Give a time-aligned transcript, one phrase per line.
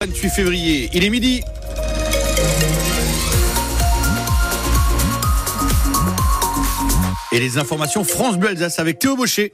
[0.00, 1.42] 28 février, il est midi.
[7.32, 9.52] Et les informations France Bleu Alsace avec Théo Baucher.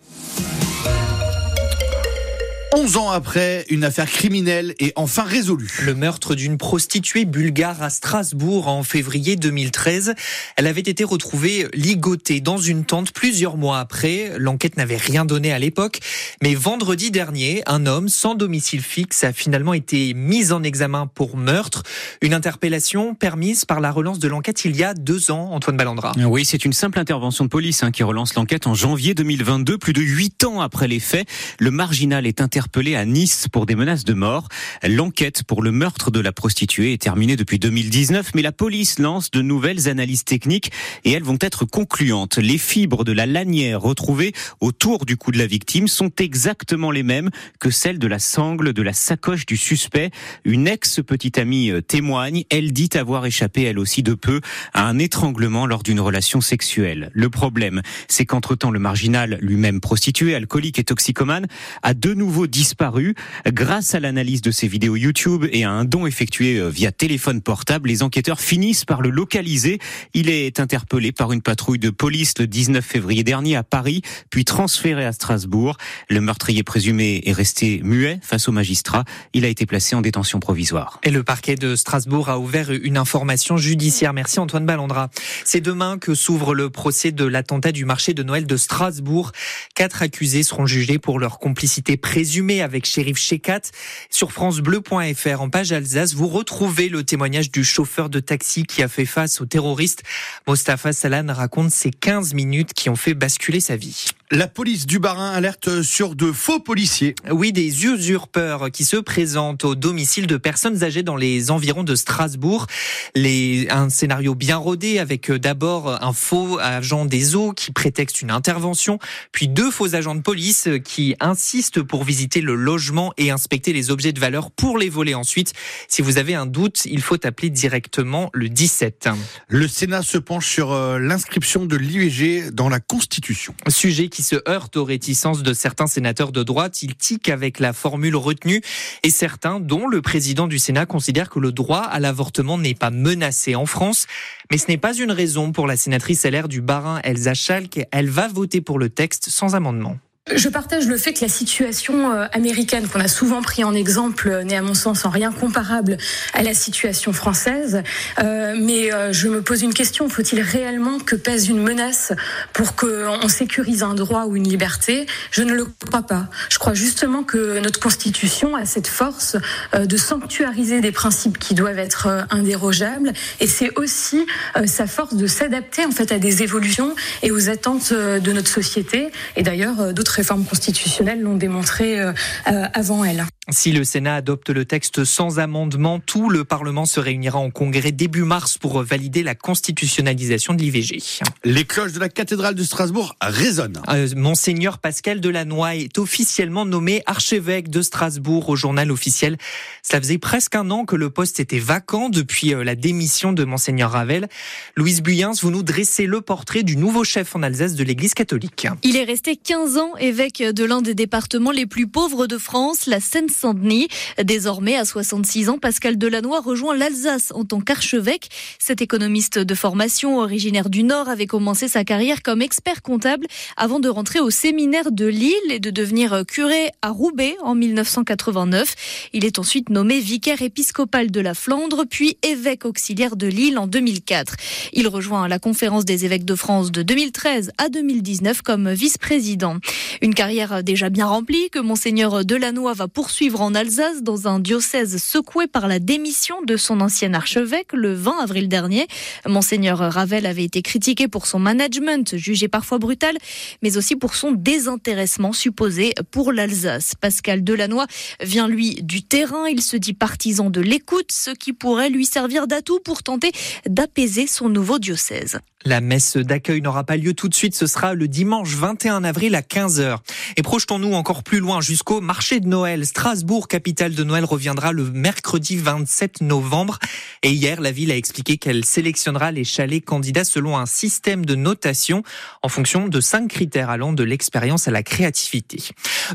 [2.77, 5.79] 11 ans après, une affaire criminelle est enfin résolue.
[5.85, 10.15] Le meurtre d'une prostituée bulgare à Strasbourg en février 2013.
[10.57, 14.33] Elle avait été retrouvée ligotée dans une tente plusieurs mois après.
[14.39, 16.01] L'enquête n'avait rien donné à l'époque.
[16.43, 21.37] Mais vendredi dernier, un homme sans domicile fixe a finalement été mis en examen pour
[21.37, 21.85] meurtre.
[22.23, 26.11] Une interpellation permise par la relance de l'enquête il y a deux ans, Antoine Ballandra.
[26.27, 29.93] Oui, c'est une simple intervention de police hein, qui relance l'enquête en janvier 2022, plus
[29.93, 31.29] de huit ans après les faits.
[31.61, 34.49] Le marginal est interpellé interpellé à Nice pour des menaces de mort.
[34.83, 39.31] L'enquête pour le meurtre de la prostituée est terminée depuis 2019, mais la police lance
[39.31, 40.73] de nouvelles analyses techniques
[41.05, 42.39] et elles vont être concluantes.
[42.39, 47.03] Les fibres de la lanière retrouvées autour du cou de la victime sont exactement les
[47.03, 47.29] mêmes
[47.61, 50.11] que celles de la sangle de la sacoche du suspect.
[50.47, 52.45] Une ex-petite amie euh, témoigne.
[52.49, 54.41] Elle dit avoir échappé elle aussi de peu
[54.73, 57.11] à un étranglement lors d'une relation sexuelle.
[57.13, 61.47] Le problème, c'est qu'entre-temps, le marginal, lui-même prostitué, alcoolique et toxicomane,
[61.83, 63.17] a de nouveau disparu.
[63.49, 67.41] Grâce à l'analyse de ses vidéos YouTube et à un don effectué euh, via téléphone
[67.41, 69.81] portable, les enquêteurs finissent par le localiser.
[70.15, 74.45] Il est interpellé par une patrouille de police le 19 février dernier à Paris, puis
[74.45, 75.79] transféré à Strasbourg.
[76.09, 79.03] Le meurtrier présumé est resté muet face au magistrat.
[79.33, 81.01] Il a été placé en détention provisoire.
[81.03, 84.13] Et le parquet de Strasbourg a ouvert une information judiciaire.
[84.13, 85.11] Merci Antoine Ballandra.
[85.45, 89.33] C'est demain que s'ouvre le procès de l'attentat du marché de Noël de Strasbourg.
[89.75, 93.63] Quatre accusés seront jugés pour leur complicité présumée avec Shérif Shekat.
[94.11, 98.89] Sur francebleu.fr en page Alsace, vous retrouvez le témoignage du chauffeur de taxi qui a
[98.89, 100.03] fait face aux terroristes.
[100.47, 104.07] Mostafa Salan raconte ces 15 minutes qui ont fait basculer sa vie.
[104.35, 107.15] La police du Barin alerte sur de faux policiers.
[107.31, 111.95] Oui, des usurpeurs qui se présentent au domicile de personnes âgées dans les environs de
[111.95, 112.67] Strasbourg.
[113.15, 118.23] Les, un scénario bien rodé avec euh, d'abord un faux agent des eaux qui prétexte
[118.23, 118.99] une intervention,
[119.31, 123.93] puis deux faux agents de police qui insistent pour visiter le logement et inspecter les
[123.93, 125.53] objets de valeur pour les voler ensuite.
[125.87, 129.11] Si vous avez un doute, il faut appeler directement le 17.
[129.47, 133.55] Le Sénat se penche sur euh, l'inscription de l'IVG dans la Constitution.
[133.69, 136.83] Sujet qui se heurte aux réticences de certains sénateurs de droite.
[136.83, 138.63] Ils tiquent avec la formule retenue
[139.05, 142.91] et certains, dont le président du Sénat, considèrent que le droit à l'avortement n'est pas
[142.91, 144.07] menacé en France.
[144.51, 147.87] Mais ce n'est pas une raison pour la sénatrice LR du Barin, Elsa Schalk.
[147.93, 149.97] Elle va voter pour le texte sans amendement.
[150.33, 154.31] Je partage le fait que la situation euh, américaine, qu'on a souvent pris en exemple,
[154.31, 155.99] euh, n'est à mon sens en rien comparable
[156.33, 157.83] à la situation française.
[158.23, 162.15] Euh, mais je me pose une question faut-il réellement que pèse une menace
[162.55, 165.05] pour qu'on sécurise un droit ou une liberté?
[165.31, 166.29] Je ne le crois pas.
[166.49, 169.37] Je crois justement que notre Constitution a cette force
[169.77, 174.25] de sanctuariser des principes qui doivent être indérogeables, et c'est aussi
[174.67, 179.11] sa force de s'adapter en fait à des évolutions et aux attentes de notre société.
[179.37, 182.13] Et d'ailleurs, d'autres réformes constitutionnelles l'ont démontré euh,
[182.49, 183.25] euh, avant elle.
[183.51, 187.93] Si le Sénat adopte le texte sans amendement, tout le Parlement se réunira en congrès
[187.93, 190.99] début mars pour valider la constitutionnalisation de l'IVG.
[191.45, 193.83] Les cloches de la cathédrale de Strasbourg résonnent.
[193.89, 199.37] Euh, Monseigneur Pascal Delannoy est officiellement nommé archevêque de Strasbourg au journal officiel.
[199.83, 203.91] Ça faisait presque un an que le poste était vacant depuis la démission de Monseigneur
[203.91, 204.29] Ravel.
[204.77, 208.67] Louise Buyens, vous nous dressez le portrait du nouveau chef en Alsace de l'Église catholique.
[208.83, 212.87] Il est resté 15 ans évêque de l'un des départements les plus pauvres de France,
[212.87, 213.01] la
[213.35, 213.89] Seine-Saint-Denis.
[214.23, 218.29] Désormais, à 66 ans, Pascal Delannoy rejoint l'Alsace en tant qu'archevêque.
[218.59, 223.81] Cet économiste de formation, originaire du Nord, avait commencé sa carrière comme expert comptable avant
[223.81, 229.11] de rentrer au séminaire de Lille et de devenir curé à Roubaix en 1989.
[229.13, 233.67] Il est ensuite nommé vicaire épiscopal de la Flandre, puis évêque auxiliaire de Lille en
[233.67, 234.37] 2004.
[234.73, 239.57] Il rejoint la conférence des évêques de France de 2013 à 2019 comme vice-président.
[240.03, 245.03] Une carrière déjà bien remplie que Monseigneur Delannoy va poursuivre en Alsace dans un diocèse
[245.03, 248.87] secoué par la démission de son ancien archevêque le 20 avril dernier.
[249.27, 253.17] Monseigneur Ravel avait été critiqué pour son management, jugé parfois brutal,
[253.63, 256.95] mais aussi pour son désintéressement supposé pour l'Alsace.
[257.01, 257.87] Pascal Delannoy
[258.21, 262.47] vient lui du terrain, il se dit partisan de l'écoute, ce qui pourrait lui servir
[262.47, 263.33] d'atout pour tenter
[263.67, 265.39] d'apaiser son nouveau diocèse.
[265.67, 269.35] La messe d'accueil n'aura pas lieu tout de suite, ce sera le dimanche 21 avril
[269.35, 269.97] à 15h.
[270.37, 272.85] Et projetons-nous encore plus loin jusqu'au marché de Noël.
[272.85, 276.81] Strasbourg Strasbourg, capitale de Noël, reviendra le mercredi 27 novembre.
[277.23, 281.37] Et hier, la ville a expliqué qu'elle sélectionnera les chalets candidats selon un système de
[281.37, 282.03] notation
[282.43, 285.63] en fonction de cinq critères allant de l'expérience à la créativité.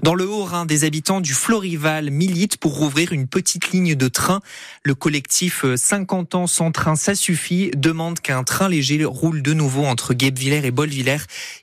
[0.04, 4.42] Dans le Haut-Rhin, des habitants du Florival militent pour rouvrir une petite ligne de train.
[4.84, 9.86] Le collectif 50 ans sans train, ça suffit, demande qu'un train léger roule de nouveau
[9.86, 11.20] entre Guebwiller et Bolviller.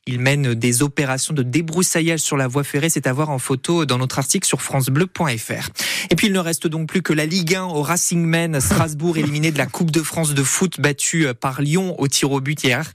[0.06, 2.88] Il mène des opérations de débroussaillage sur la voie ferrée.
[2.88, 5.25] C'est à voir en photo dans notre article sur francebleu.fr.
[5.28, 8.60] Et puis il ne reste donc plus que la Ligue 1 au Racing Men.
[8.60, 12.40] Strasbourg éliminé de la Coupe de France de foot battu par Lyon au tir au
[12.40, 12.92] but hier.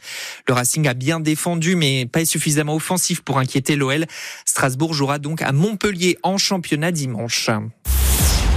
[0.48, 4.06] Le Racing a bien défendu mais pas suffisamment offensif pour inquiéter l'OL.
[4.46, 7.50] Strasbourg jouera donc à Montpellier en championnat dimanche.